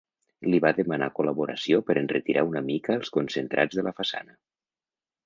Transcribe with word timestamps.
Li 0.51 0.59
va 0.63 0.69
demanar 0.77 1.09
col·laboració 1.19 1.81
per 1.89 1.95
enretirar 2.01 2.45
una 2.53 2.63
mica 2.71 2.97
els 3.03 3.13
concentrats 3.19 3.79
de 3.81 3.85
la 3.89 3.95
façana. 4.01 4.35